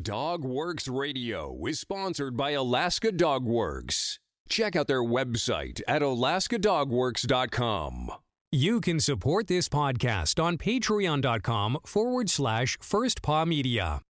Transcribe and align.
Dog 0.00 0.42
Works 0.42 0.88
Radio 0.88 1.54
is 1.66 1.78
sponsored 1.78 2.34
by 2.34 2.52
Alaska 2.52 3.12
Dog 3.12 3.44
Works. 3.44 4.18
Check 4.48 4.74
out 4.74 4.86
their 4.86 5.02
website 5.02 5.82
at 5.86 6.00
alaskadogworks.com. 6.00 8.10
You 8.50 8.80
can 8.80 9.00
support 9.00 9.48
this 9.48 9.68
podcast 9.68 10.42
on 10.42 10.56
patreon.com 10.56 11.76
forward 11.84 12.30
slash 12.30 12.78
first 12.80 13.20
paw 13.20 13.44
media. 13.44 14.00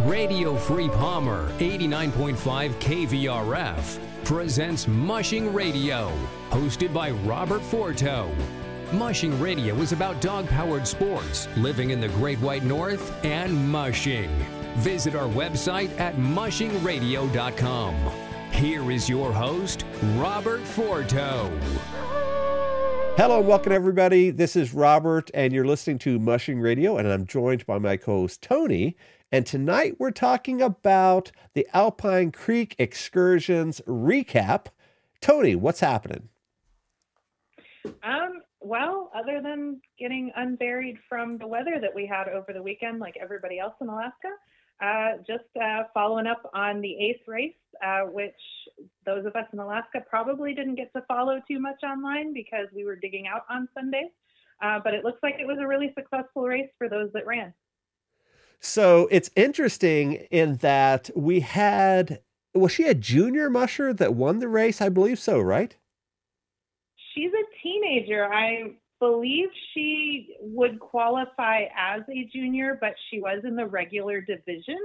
Radio 0.00 0.54
Free 0.56 0.90
Palmer 0.90 1.50
89.5 1.58 2.74
KVRF 2.74 3.98
presents 4.24 4.86
Mushing 4.86 5.54
Radio, 5.54 6.12
hosted 6.50 6.92
by 6.92 7.10
Robert 7.10 7.62
Forto. 7.62 8.28
Mushing 8.94 9.40
Radio 9.40 9.74
is 9.80 9.90
about 9.90 10.20
dog 10.20 10.46
powered 10.46 10.86
sports, 10.86 11.48
living 11.56 11.90
in 11.90 12.00
the 12.00 12.08
Great 12.10 12.38
White 12.38 12.62
North, 12.62 13.12
and 13.24 13.52
mushing. 13.68 14.30
Visit 14.76 15.16
our 15.16 15.28
website 15.28 15.90
at 15.98 16.14
mushingradio.com. 16.14 17.94
Here 18.52 18.92
is 18.92 19.08
your 19.08 19.32
host, 19.32 19.84
Robert 20.14 20.60
Forto. 20.60 21.50
Hello 23.16 23.40
and 23.40 23.48
welcome, 23.48 23.72
everybody. 23.72 24.30
This 24.30 24.54
is 24.54 24.72
Robert, 24.72 25.28
and 25.34 25.52
you're 25.52 25.66
listening 25.66 25.98
to 26.00 26.20
Mushing 26.20 26.60
Radio, 26.60 26.96
and 26.96 27.08
I'm 27.08 27.26
joined 27.26 27.66
by 27.66 27.78
my 27.80 27.96
co 27.96 28.20
host, 28.20 28.42
Toni. 28.42 28.96
And 29.32 29.44
tonight 29.44 29.96
we're 29.98 30.12
talking 30.12 30.62
about 30.62 31.32
the 31.54 31.66
Alpine 31.74 32.30
Creek 32.30 32.76
excursions 32.78 33.80
recap. 33.88 34.66
Toni, 35.20 35.56
what's 35.56 35.80
happening? 35.80 36.28
Um, 38.04 38.42
well, 38.64 39.10
other 39.14 39.40
than 39.42 39.80
getting 39.98 40.32
unburied 40.36 40.96
from 41.08 41.38
the 41.38 41.46
weather 41.46 41.78
that 41.80 41.94
we 41.94 42.06
had 42.06 42.28
over 42.28 42.52
the 42.52 42.62
weekend, 42.62 42.98
like 42.98 43.16
everybody 43.20 43.58
else 43.58 43.74
in 43.80 43.88
Alaska, 43.88 44.28
uh, 44.82 45.18
just 45.26 45.44
uh, 45.62 45.84
following 45.92 46.26
up 46.26 46.50
on 46.54 46.80
the 46.80 46.96
eighth 46.96 47.28
race, 47.28 47.52
uh, 47.84 48.00
which 48.02 48.34
those 49.06 49.24
of 49.26 49.36
us 49.36 49.46
in 49.52 49.58
Alaska 49.58 50.02
probably 50.08 50.54
didn't 50.54 50.74
get 50.74 50.92
to 50.94 51.02
follow 51.06 51.40
too 51.46 51.60
much 51.60 51.82
online 51.84 52.32
because 52.32 52.66
we 52.74 52.84
were 52.84 52.96
digging 52.96 53.26
out 53.26 53.42
on 53.48 53.68
Sunday. 53.74 54.10
Uh, 54.62 54.80
but 54.82 54.94
it 54.94 55.04
looks 55.04 55.18
like 55.22 55.36
it 55.38 55.46
was 55.46 55.58
a 55.60 55.66
really 55.66 55.92
successful 55.94 56.44
race 56.44 56.70
for 56.78 56.88
those 56.88 57.10
that 57.12 57.26
ran. 57.26 57.52
So 58.60 59.08
it's 59.10 59.30
interesting 59.36 60.14
in 60.30 60.56
that 60.56 61.10
we 61.14 61.40
had, 61.40 62.20
was 62.54 62.72
she 62.72 62.84
a 62.84 62.94
junior 62.94 63.50
musher 63.50 63.92
that 63.92 64.14
won 64.14 64.38
the 64.38 64.48
race? 64.48 64.80
I 64.80 64.88
believe 64.88 65.18
so, 65.18 65.38
right? 65.38 65.76
She's 67.14 67.30
a 67.32 67.62
teenager. 67.62 68.32
I 68.32 68.74
believe 69.00 69.48
she 69.72 70.36
would 70.40 70.80
qualify 70.80 71.64
as 71.76 72.02
a 72.10 72.28
junior, 72.32 72.78
but 72.80 72.94
she 73.10 73.20
was 73.20 73.42
in 73.44 73.56
the 73.56 73.66
regular 73.66 74.20
division. 74.20 74.78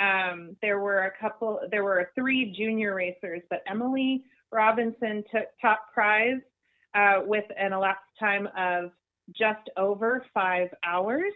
Um, 0.00 0.56
there 0.62 0.80
were 0.80 1.04
a 1.04 1.12
couple, 1.20 1.60
there 1.70 1.84
were 1.84 2.10
three 2.14 2.54
junior 2.56 2.94
racers, 2.94 3.42
but 3.50 3.62
Emily 3.66 4.24
Robinson 4.50 5.22
took 5.30 5.46
top 5.60 5.86
prize 5.92 6.40
uh, 6.94 7.20
with 7.24 7.44
an 7.58 7.72
elapsed 7.72 8.02
time 8.18 8.48
of 8.56 8.90
just 9.36 9.68
over 9.76 10.24
five 10.34 10.68
hours, 10.84 11.32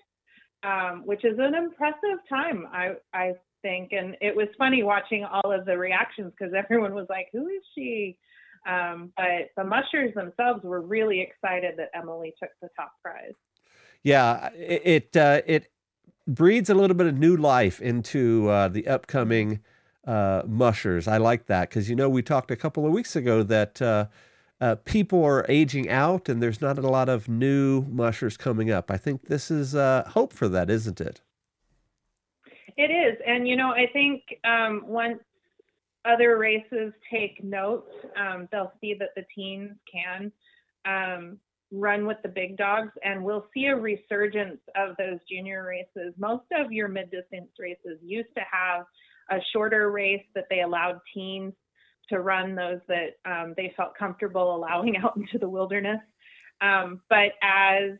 um, 0.63 1.03
which 1.05 1.25
is 1.25 1.39
an 1.39 1.55
impressive 1.55 2.19
time, 2.29 2.67
I, 2.73 2.95
I 3.15 3.33
think. 3.63 3.93
And 3.93 4.17
it 4.21 4.35
was 4.35 4.49
funny 4.59 4.83
watching 4.83 5.25
all 5.25 5.53
of 5.53 5.65
the 5.65 5.79
reactions 5.79 6.33
because 6.39 6.55
everyone 6.55 6.95
was 6.95 7.07
like, 7.09 7.29
"Who 7.33 7.47
is 7.49 7.63
she?" 7.75 8.19
Um, 8.67 9.13
but 9.17 9.51
the 9.57 9.65
mushers 9.65 10.13
themselves 10.15 10.65
were 10.65 10.81
really 10.81 11.21
excited 11.21 11.75
that 11.79 11.91
Emily 11.95 12.35
took 12.41 12.51
the 12.61 12.69
top 12.77 12.93
prize. 13.03 13.33
Yeah, 14.03 14.51
it 14.55 14.83
it, 14.85 15.17
uh, 15.17 15.43
it 15.47 15.71
breeds 16.27 16.69
a 16.69 16.75
little 16.75 16.97
bit 16.97 17.07
of 17.07 17.17
new 17.17 17.37
life 17.37 17.81
into 17.81 18.49
uh, 18.49 18.69
the 18.69 18.89
upcoming 18.89 19.61
uh, 20.07 20.43
mushers. 20.47 21.09
I 21.09 21.19
like 21.19 21.47
that 21.47 21.69
because 21.69 21.89
you 21.89 21.97
know 21.97 22.09
we 22.09 22.23
talked 22.23 22.51
a 22.51 22.57
couple 22.57 22.87
of 22.87 22.93
weeks 22.93 23.17
ago 23.17 23.43
that 23.45 23.81
uh, 23.83 24.07
uh, 24.61 24.77
people 24.85 25.25
are 25.25 25.45
aging 25.49 25.91
out 25.91 26.29
and 26.29 26.43
there's 26.43 26.61
not 26.61 26.79
a 26.79 26.89
lot 26.89 27.09
of 27.09 27.29
new 27.29 27.83
mushers 27.83 28.37
coming 28.37 28.71
up. 28.71 28.91
I 28.91 28.97
think 28.97 29.27
this 29.27 29.51
is 29.51 29.75
uh, 29.75 30.05
hope 30.09 30.33
for 30.33 30.49
that, 30.49 30.71
isn't 30.71 31.01
it? 31.01 31.21
It 32.77 32.91
is, 32.91 33.19
and 33.27 33.49
you 33.49 33.57
know 33.57 33.71
I 33.71 33.87
think 33.93 34.23
um, 34.45 34.83
once 34.87 35.21
other 36.07 36.39
races 36.39 36.93
take 37.11 37.43
note, 37.43 37.87
um, 38.17 38.49
they'll 38.53 38.73
see 38.81 38.95
that 38.99 39.11
the 39.17 39.25
teens 39.35 39.73
can 39.93 40.33
um, 40.87 41.39
run 41.73 42.07
with 42.07 42.19
the 42.23 42.29
big 42.29 42.57
dogs, 42.57 42.93
and 43.05 43.23
we'll 43.23 43.47
see 43.53 43.67
a 43.67 43.77
resurgence 43.77 44.61
of 44.77 44.97
those 44.99 45.19
junior 45.31 45.67
races. 45.67 46.15
Most 46.19 46.45
of 46.57 46.73
your 46.73 46.89
mid 46.89 47.11
distance 47.11 47.51
races 47.59 47.99
used 48.03 48.29
to 48.37 48.43
have 48.51 48.85
a 49.31 49.43
shorter 49.53 49.91
race 49.91 50.25
that 50.35 50.47
they 50.49 50.63
allowed 50.63 51.01
teens 51.13 51.53
to 52.09 52.21
run, 52.21 52.55
those 52.55 52.81
that 52.89 53.17
um, 53.25 53.55
they 53.57 53.75
felt 53.77 53.97
comfortable 53.99 54.55
allowing 54.55 54.97
out 55.03 55.17
into 55.17 55.39
the 55.39 55.49
wilderness. 55.49 56.01
Um, 56.61 57.01
but 57.11 57.33
as 57.43 57.99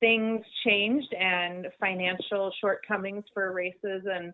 things 0.00 0.44
changed 0.64 1.12
and 1.14 1.66
financial 1.80 2.52
shortcomings 2.60 3.24
for 3.34 3.52
races 3.52 4.02
and 4.06 4.32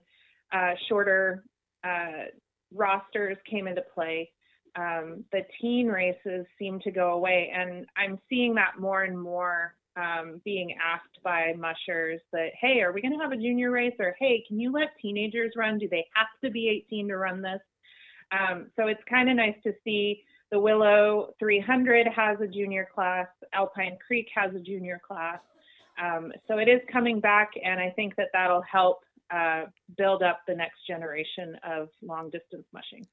uh, 0.53 0.75
shorter 0.89 1.45
uh, 1.85 2.25
rosters 2.73 3.37
came 3.49 3.67
into 3.67 3.83
play, 3.95 4.31
um, 4.77 5.25
the 5.33 5.43
teen 5.61 5.89
races 5.89 6.47
seem 6.59 6.81
to 6.81 6.91
go 6.91 7.13
away. 7.13 7.53
And 7.55 7.87
I'm 7.97 8.19
seeing 8.29 8.55
that 8.55 8.81
more 8.81 9.03
and 9.03 9.19
more 9.19 9.75
um, 9.97 10.41
being 10.45 10.75
asked 10.85 11.23
by 11.23 11.55
mushers 11.57 12.21
that, 12.33 12.51
hey, 12.61 12.81
are 12.81 12.93
we 12.93 13.01
going 13.01 13.17
to 13.17 13.23
have 13.23 13.33
a 13.33 13.37
junior 13.37 13.71
race? 13.71 13.95
Or, 14.01 14.17
hey, 14.19 14.45
can 14.47 14.59
you 14.59 14.73
let 14.73 14.89
teenagers 15.01 15.53
run? 15.57 15.79
Do 15.79 15.89
they 15.89 16.07
have 16.15 16.27
to 16.43 16.51
be 16.51 16.69
18 16.69 17.09
to 17.09 17.17
run 17.17 17.43
this? 17.43 17.61
Um, 18.33 18.67
so 18.77 18.89
it's 18.89 19.03
kind 19.09 19.31
of 19.31 19.37
nice 19.37 19.57
to 19.63 19.73
see 19.85 20.23
the 20.51 20.59
Willow 20.59 21.35
300 21.39 22.07
has 22.09 22.41
a 22.41 22.47
junior 22.47 22.89
class, 22.93 23.27
Alpine 23.53 23.99
Creek 24.05 24.29
has 24.35 24.55
a 24.55 24.61
junior 24.61 25.01
class. 25.07 25.39
Um, 26.03 26.33
so 26.49 26.59
it 26.59 26.69
is 26.69 26.81
coming 26.93 27.21
back, 27.21 27.51
and 27.63 27.81
I 27.81 27.91
think 27.91 28.17
that 28.17 28.29
that'll 28.33 28.63
help 28.63 29.04
uh, 29.31 29.65
build 29.97 30.23
up 30.23 30.41
the 30.47 30.55
next 30.55 30.87
generation 30.87 31.57
of 31.63 31.89
long 32.03 32.31
distance 32.31 32.67
mushing. 32.73 33.07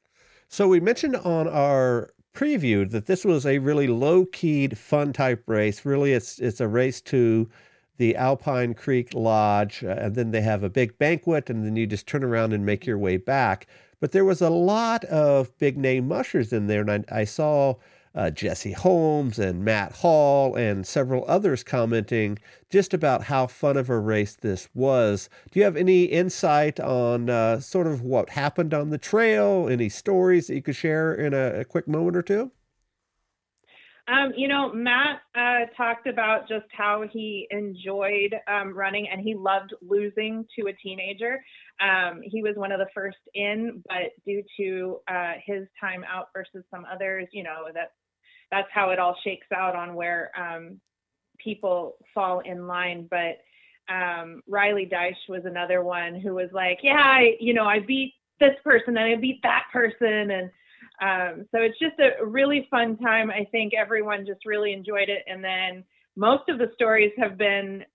So 0.47 0.67
we 0.67 0.79
mentioned 0.79 1.15
on 1.15 1.47
our 1.47 2.13
preview 2.33 2.89
that 2.91 3.05
this 3.05 3.25
was 3.25 3.45
a 3.45 3.59
really 3.59 3.87
low 3.87 4.25
keyed, 4.25 4.77
fun 4.77 5.13
type 5.13 5.43
race. 5.47 5.85
Really, 5.85 6.13
it's 6.13 6.39
it's 6.39 6.59
a 6.59 6.67
race 6.67 7.01
to 7.01 7.49
the 7.97 8.15
Alpine 8.15 8.73
Creek 8.73 9.13
Lodge, 9.13 9.83
uh, 9.83 9.95
and 9.97 10.15
then 10.15 10.31
they 10.31 10.41
have 10.41 10.63
a 10.63 10.69
big 10.69 10.97
banquet, 10.97 11.49
and 11.49 11.65
then 11.65 11.75
you 11.75 11.85
just 11.85 12.07
turn 12.07 12.23
around 12.23 12.53
and 12.53 12.65
make 12.65 12.85
your 12.85 12.97
way 12.97 13.17
back. 13.17 13.67
But 13.99 14.11
there 14.11 14.25
was 14.25 14.41
a 14.41 14.49
lot 14.49 15.05
of 15.05 15.55
big 15.59 15.77
name 15.77 16.07
mushers 16.07 16.51
in 16.51 16.67
there, 16.67 16.81
and 16.81 17.05
I, 17.09 17.19
I 17.19 17.23
saw 17.25 17.75
uh, 18.13 18.29
Jesse 18.29 18.73
Holmes 18.73 19.39
and 19.39 19.63
Matt 19.63 19.93
Hall 19.93 20.55
and 20.55 20.85
several 20.85 21.23
others 21.27 21.63
commenting 21.63 22.39
just 22.69 22.93
about 22.93 23.23
how 23.23 23.47
fun 23.47 23.77
of 23.77 23.89
a 23.89 23.99
race 23.99 24.35
this 24.35 24.69
was. 24.73 25.29
Do 25.51 25.59
you 25.59 25.65
have 25.65 25.77
any 25.77 26.05
insight 26.05 26.79
on 26.79 27.29
uh, 27.29 27.59
sort 27.59 27.87
of 27.87 28.01
what 28.01 28.29
happened 28.29 28.73
on 28.73 28.89
the 28.89 28.97
trail? 28.97 29.67
Any 29.69 29.89
stories 29.89 30.47
that 30.47 30.55
you 30.55 30.61
could 30.61 30.75
share 30.75 31.13
in 31.13 31.33
a, 31.33 31.61
a 31.61 31.65
quick 31.65 31.87
moment 31.87 32.17
or 32.17 32.21
two? 32.21 32.51
Um, 34.07 34.33
you 34.35 34.47
know, 34.47 34.73
Matt 34.73 35.21
uh, 35.35 35.65
talked 35.77 36.07
about 36.07 36.49
just 36.49 36.65
how 36.75 37.05
he 37.13 37.47
enjoyed 37.51 38.35
um, 38.47 38.75
running 38.75 39.07
and 39.07 39.21
he 39.21 39.35
loved 39.35 39.73
losing 39.81 40.45
to 40.59 40.67
a 40.67 40.73
teenager. 40.73 41.41
Um, 41.79 42.21
he 42.23 42.41
was 42.41 42.55
one 42.55 42.71
of 42.71 42.79
the 42.79 42.87
first 42.93 43.19
in, 43.35 43.81
but 43.87 44.11
due 44.25 44.43
to 44.57 44.99
uh, 45.07 45.33
his 45.45 45.67
time 45.79 46.03
out 46.11 46.27
versus 46.33 46.65
some 46.69 46.85
others, 46.91 47.27
you 47.31 47.43
know, 47.43 47.65
that 47.73 47.91
that's 48.51 48.69
how 48.71 48.89
it 48.89 48.99
all 48.99 49.15
shakes 49.23 49.47
out 49.55 49.75
on 49.75 49.95
where 49.95 50.31
um, 50.37 50.79
people 51.39 51.95
fall 52.13 52.39
in 52.39 52.67
line. 52.67 53.07
But 53.09 53.39
um, 53.91 54.41
Riley 54.47 54.89
Dyche 54.91 55.29
was 55.29 55.43
another 55.45 55.83
one 55.83 56.15
who 56.15 56.35
was 56.35 56.49
like, 56.53 56.79
yeah, 56.83 57.01
I, 57.03 57.37
you 57.39 57.53
know, 57.53 57.65
I 57.65 57.79
beat 57.79 58.13
this 58.39 58.55
person 58.63 58.97
and 58.97 59.05
I 59.05 59.15
beat 59.15 59.41
that 59.43 59.65
person. 59.71 60.31
And 60.31 60.51
um, 61.01 61.45
so 61.51 61.61
it's 61.61 61.79
just 61.79 61.95
a 61.99 62.25
really 62.25 62.67
fun 62.69 62.97
time. 62.97 63.31
I 63.31 63.47
think 63.51 63.73
everyone 63.73 64.25
just 64.25 64.45
really 64.45 64.73
enjoyed 64.73 65.09
it. 65.09 65.23
And 65.27 65.43
then 65.43 65.83
most 66.15 66.49
of 66.49 66.57
the 66.57 66.71
stories 66.75 67.11
have 67.17 67.37
been 67.37 67.85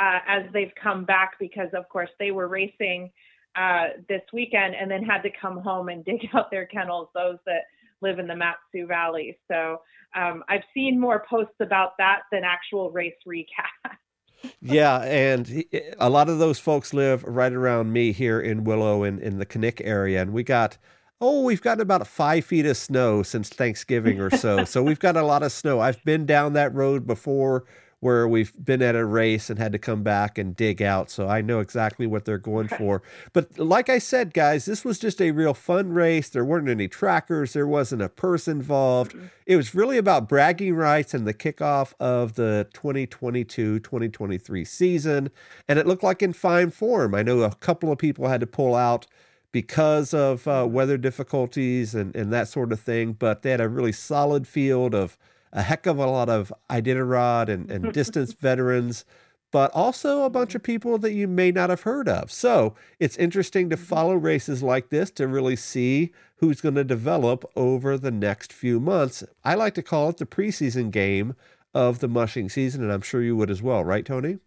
uh, 0.00 0.20
as 0.26 0.44
they've 0.52 0.72
come 0.82 1.04
back 1.04 1.32
because, 1.38 1.68
of 1.74 1.88
course, 1.88 2.10
they 2.18 2.30
were 2.30 2.48
racing 2.48 3.10
uh, 3.56 3.88
this 4.08 4.22
weekend 4.32 4.74
and 4.74 4.90
then 4.90 5.02
had 5.02 5.22
to 5.22 5.30
come 5.40 5.58
home 5.58 5.88
and 5.88 6.04
dig 6.06 6.28
out 6.34 6.50
their 6.50 6.66
kennels. 6.66 7.08
Those 7.14 7.38
that 7.46 7.64
live 8.02 8.18
in 8.18 8.26
the 8.26 8.36
Mat-Su 8.36 8.86
Valley. 8.86 9.38
So 9.50 9.80
um, 10.14 10.42
I've 10.48 10.64
seen 10.74 10.98
more 10.98 11.24
posts 11.28 11.54
about 11.60 11.92
that 11.98 12.22
than 12.32 12.44
actual 12.44 12.90
race 12.90 13.14
recap. 13.26 13.96
yeah, 14.62 14.98
and 15.02 15.64
a 15.98 16.08
lot 16.08 16.28
of 16.28 16.38
those 16.38 16.58
folks 16.58 16.94
live 16.94 17.22
right 17.24 17.52
around 17.52 17.92
me 17.92 18.12
here 18.12 18.40
in 18.40 18.64
Willow 18.64 19.04
in, 19.04 19.18
in 19.18 19.38
the 19.38 19.46
Knik 19.46 19.80
area, 19.84 20.22
and 20.22 20.32
we 20.32 20.42
got 20.42 20.78
oh, 21.20 21.42
we've 21.42 21.60
gotten 21.60 21.82
about 21.82 22.06
five 22.06 22.44
feet 22.44 22.64
of 22.64 22.76
snow 22.76 23.22
since 23.22 23.50
Thanksgiving 23.50 24.20
or 24.20 24.30
so. 24.30 24.64
so 24.64 24.82
we've 24.82 24.98
got 24.98 25.16
a 25.16 25.22
lot 25.22 25.42
of 25.42 25.52
snow. 25.52 25.78
I've 25.78 26.02
been 26.04 26.24
down 26.24 26.54
that 26.54 26.74
road 26.74 27.06
before 27.06 27.64
where 28.00 28.26
we've 28.26 28.52
been 28.62 28.80
at 28.80 28.96
a 28.96 29.04
race 29.04 29.50
and 29.50 29.58
had 29.58 29.72
to 29.72 29.78
come 29.78 30.02
back 30.02 30.38
and 30.38 30.56
dig 30.56 30.80
out. 30.80 31.10
So 31.10 31.28
I 31.28 31.42
know 31.42 31.60
exactly 31.60 32.06
what 32.06 32.24
they're 32.24 32.38
going 32.38 32.68
for. 32.68 33.02
But 33.32 33.58
like 33.58 33.88
I 33.88 33.98
said, 33.98 34.32
guys, 34.32 34.64
this 34.64 34.84
was 34.84 34.98
just 34.98 35.20
a 35.20 35.30
real 35.30 35.54
fun 35.54 35.92
race. 35.92 36.28
There 36.28 36.44
weren't 36.44 36.68
any 36.68 36.88
trackers, 36.88 37.52
there 37.52 37.66
wasn't 37.66 38.02
a 38.02 38.08
purse 38.08 38.48
involved. 38.48 39.12
Mm-hmm. 39.12 39.26
It 39.46 39.56
was 39.56 39.74
really 39.74 39.98
about 39.98 40.28
bragging 40.28 40.74
rights 40.74 41.12
and 41.12 41.26
the 41.26 41.34
kickoff 41.34 41.92
of 42.00 42.34
the 42.34 42.68
2022 42.72 43.80
2023 43.80 44.64
season. 44.64 45.30
And 45.68 45.78
it 45.78 45.86
looked 45.86 46.02
like 46.02 46.22
in 46.22 46.32
fine 46.32 46.70
form. 46.70 47.14
I 47.14 47.22
know 47.22 47.40
a 47.42 47.54
couple 47.54 47.92
of 47.92 47.98
people 47.98 48.28
had 48.28 48.40
to 48.40 48.46
pull 48.46 48.74
out 48.74 49.06
because 49.52 50.14
of 50.14 50.46
uh, 50.46 50.66
weather 50.68 50.96
difficulties 50.96 51.94
and, 51.94 52.14
and 52.14 52.32
that 52.32 52.48
sort 52.48 52.72
of 52.72 52.80
thing, 52.80 53.12
but 53.12 53.42
they 53.42 53.50
had 53.50 53.60
a 53.60 53.68
really 53.68 53.92
solid 53.92 54.46
field 54.46 54.94
of 54.94 55.18
a 55.52 55.62
heck 55.62 55.86
of 55.86 55.98
a 55.98 56.06
lot 56.06 56.28
of 56.28 56.52
Iditarod 56.68 57.48
and, 57.48 57.70
and 57.70 57.92
distance 57.92 58.32
veterans, 58.32 59.04
but 59.50 59.70
also 59.74 60.22
a 60.22 60.30
bunch 60.30 60.54
of 60.54 60.62
people 60.62 60.98
that 60.98 61.12
you 61.12 61.26
may 61.26 61.50
not 61.50 61.70
have 61.70 61.82
heard 61.82 62.08
of. 62.08 62.30
So 62.30 62.74
it's 62.98 63.16
interesting 63.16 63.70
to 63.70 63.76
mm-hmm. 63.76 63.84
follow 63.84 64.14
races 64.14 64.62
like 64.62 64.90
this 64.90 65.10
to 65.12 65.26
really 65.26 65.56
see 65.56 66.12
who's 66.36 66.60
going 66.60 66.76
to 66.76 66.84
develop 66.84 67.44
over 67.56 67.98
the 67.98 68.10
next 68.10 68.52
few 68.52 68.80
months. 68.80 69.24
I 69.44 69.54
like 69.54 69.74
to 69.74 69.82
call 69.82 70.08
it 70.08 70.18
the 70.18 70.26
preseason 70.26 70.90
game 70.90 71.34
of 71.74 71.98
the 71.98 72.08
mushing 72.08 72.48
season, 72.48 72.82
and 72.82 72.92
I'm 72.92 73.02
sure 73.02 73.22
you 73.22 73.36
would 73.36 73.50
as 73.50 73.62
well, 73.62 73.84
right, 73.84 74.04
Toni? 74.04 74.38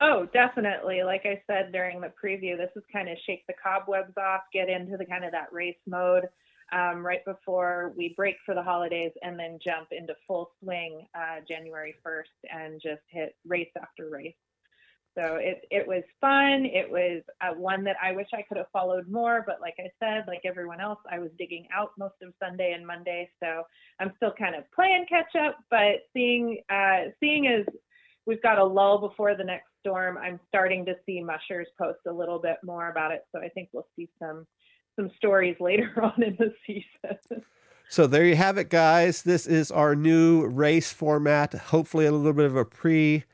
Oh, 0.00 0.28
definitely. 0.32 1.02
Like 1.04 1.22
I 1.24 1.40
said 1.46 1.72
during 1.72 2.00
the 2.00 2.12
preview, 2.22 2.56
this 2.56 2.70
is 2.74 2.82
kind 2.92 3.08
of 3.08 3.16
shake 3.24 3.46
the 3.46 3.54
cobwebs 3.62 4.16
off, 4.18 4.40
get 4.52 4.68
into 4.68 4.96
the 4.96 5.04
kind 5.04 5.24
of 5.24 5.30
that 5.30 5.52
race 5.52 5.76
mode 5.86 6.24
um, 6.72 7.04
right 7.04 7.24
before 7.24 7.92
we 7.96 8.14
break 8.16 8.36
for 8.44 8.54
the 8.54 8.62
holidays, 8.62 9.12
and 9.22 9.38
then 9.38 9.58
jump 9.64 9.88
into 9.90 10.14
full 10.26 10.50
swing 10.62 11.06
uh, 11.14 11.40
January 11.46 11.94
1st 12.06 12.50
and 12.50 12.80
just 12.82 13.02
hit 13.08 13.36
race 13.46 13.70
after 13.80 14.08
race. 14.10 14.34
So 15.14 15.36
it 15.36 15.66
it 15.70 15.86
was 15.86 16.02
fun. 16.20 16.64
It 16.64 16.90
was 16.90 17.22
uh, 17.42 17.54
one 17.54 17.84
that 17.84 17.96
I 18.02 18.12
wish 18.12 18.28
I 18.32 18.42
could 18.48 18.56
have 18.56 18.70
followed 18.72 19.08
more, 19.08 19.44
but 19.46 19.60
like 19.60 19.74
I 19.78 19.90
said, 20.02 20.24
like 20.26 20.40
everyone 20.44 20.80
else, 20.80 21.00
I 21.10 21.18
was 21.18 21.30
digging 21.38 21.66
out 21.74 21.90
most 21.98 22.14
of 22.22 22.32
Sunday 22.42 22.72
and 22.72 22.86
Monday, 22.86 23.30
so 23.42 23.64
I'm 24.00 24.12
still 24.16 24.32
kind 24.32 24.54
of 24.54 24.64
playing 24.74 25.04
catch 25.08 25.34
up. 25.38 25.58
But 25.70 26.06
seeing 26.14 26.62
uh, 26.70 27.10
seeing 27.20 27.46
as 27.46 27.66
we've 28.24 28.42
got 28.42 28.58
a 28.58 28.64
lull 28.64 29.06
before 29.06 29.36
the 29.36 29.44
next 29.44 29.68
storm, 29.80 30.16
I'm 30.16 30.40
starting 30.48 30.86
to 30.86 30.94
see 31.04 31.20
mushers 31.20 31.68
post 31.78 31.98
a 32.08 32.12
little 32.12 32.38
bit 32.38 32.56
more 32.64 32.88
about 32.90 33.12
it. 33.12 33.24
So 33.32 33.42
I 33.42 33.48
think 33.48 33.68
we'll 33.72 33.88
see 33.96 34.08
some 34.18 34.46
some 34.96 35.10
stories 35.16 35.56
later 35.60 35.92
on 36.02 36.22
in 36.22 36.36
the 36.38 36.54
season. 36.66 37.42
So 37.88 38.06
there 38.06 38.24
you 38.24 38.36
have 38.36 38.56
it, 38.56 38.70
guys. 38.70 39.22
This 39.22 39.46
is 39.46 39.70
our 39.70 39.94
new 39.94 40.46
race 40.46 40.92
format. 40.92 41.52
Hopefully, 41.52 42.06
a 42.06 42.12
little 42.12 42.32
bit 42.32 42.46
of 42.46 42.56
a 42.56 42.64
pre 42.64 43.24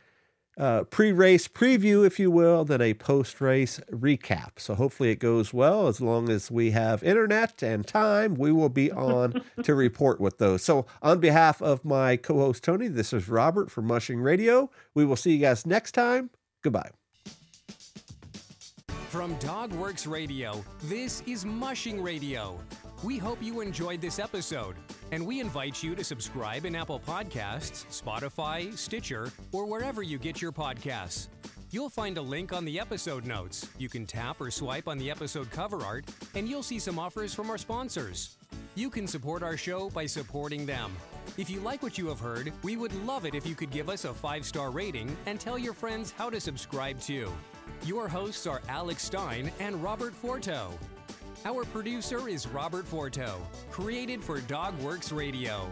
uh, 0.58 0.82
pre-race 0.84 1.46
preview, 1.46 2.04
if 2.04 2.18
you 2.18 2.30
will, 2.30 2.64
then 2.64 2.80
a 2.80 2.92
post-race 2.94 3.80
recap. 3.92 4.58
So 4.58 4.74
hopefully 4.74 5.10
it 5.10 5.20
goes 5.20 5.54
well. 5.54 5.86
As 5.86 6.00
long 6.00 6.28
as 6.28 6.50
we 6.50 6.72
have 6.72 7.02
internet 7.04 7.62
and 7.62 7.86
time, 7.86 8.34
we 8.34 8.50
will 8.50 8.68
be 8.68 8.90
on 8.92 9.40
to 9.62 9.74
report 9.74 10.20
with 10.20 10.38
those. 10.38 10.64
So 10.64 10.84
on 11.00 11.20
behalf 11.20 11.62
of 11.62 11.84
my 11.84 12.16
co-host 12.16 12.64
Toni, 12.64 12.88
this 12.88 13.12
is 13.12 13.28
Robert 13.28 13.70
from 13.70 13.86
Mushing 13.86 14.20
Radio. 14.20 14.68
We 14.94 15.04
will 15.04 15.16
see 15.16 15.32
you 15.32 15.38
guys 15.38 15.64
next 15.64 15.92
time. 15.92 16.30
Goodbye. 16.62 16.90
From 19.08 19.34
Dogworks 19.38 20.06
Radio, 20.06 20.62
this 20.82 21.22
is 21.26 21.46
Mushing 21.46 22.02
Radio. 22.02 22.60
We 23.02 23.16
hope 23.16 23.42
you 23.42 23.62
enjoyed 23.62 24.02
this 24.02 24.18
episode, 24.18 24.76
and 25.12 25.26
we 25.26 25.40
invite 25.40 25.82
you 25.82 25.94
to 25.94 26.04
subscribe 26.04 26.66
in 26.66 26.74
Apple 26.74 27.00
Podcasts, 27.00 27.86
Spotify, 27.86 28.76
Stitcher, 28.76 29.32
or 29.50 29.64
wherever 29.64 30.02
you 30.02 30.18
get 30.18 30.42
your 30.42 30.52
podcasts. 30.52 31.28
You'll 31.70 31.88
find 31.88 32.18
a 32.18 32.22
link 32.22 32.52
on 32.52 32.66
the 32.66 32.78
episode 32.78 33.24
notes. 33.24 33.66
You 33.78 33.88
can 33.88 34.04
tap 34.04 34.42
or 34.42 34.50
swipe 34.50 34.88
on 34.88 34.98
the 34.98 35.10
episode 35.10 35.50
cover 35.50 35.82
art, 35.82 36.04
and 36.34 36.46
you'll 36.46 36.62
see 36.62 36.78
some 36.78 36.98
offers 36.98 37.32
from 37.32 37.48
our 37.48 37.58
sponsors. 37.58 38.36
You 38.74 38.90
can 38.90 39.06
support 39.06 39.42
our 39.42 39.56
show 39.56 39.88
by 39.88 40.04
supporting 40.04 40.66
them. 40.66 40.92
If 41.36 41.50
you 41.50 41.60
like 41.60 41.82
what 41.82 41.98
you 41.98 42.08
have 42.08 42.20
heard, 42.20 42.52
we 42.62 42.76
would 42.76 42.94
love 43.04 43.24
it 43.24 43.34
if 43.34 43.46
you 43.46 43.54
could 43.54 43.70
give 43.70 43.88
us 43.88 44.04
a 44.04 44.14
five 44.14 44.44
star 44.44 44.70
rating 44.70 45.16
and 45.26 45.38
tell 45.38 45.58
your 45.58 45.74
friends 45.74 46.12
how 46.16 46.30
to 46.30 46.40
subscribe 46.40 47.00
too. 47.00 47.32
Your 47.84 48.08
hosts 48.08 48.46
are 48.46 48.62
Alex 48.68 49.04
Stein 49.04 49.52
and 49.60 49.82
Robert 49.82 50.14
Forto. 50.20 50.72
Our 51.44 51.64
producer 51.64 52.28
is 52.28 52.48
Robert 52.48 52.84
Forto, 52.90 53.36
created 53.70 54.22
for 54.22 54.40
Dogworks 54.40 55.16
Radio. 55.16 55.68